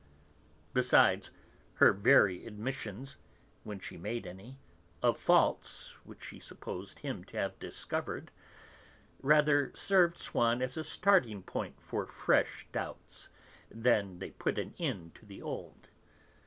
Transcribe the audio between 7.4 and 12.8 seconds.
discovered, rather served Swann as a starting point for fresh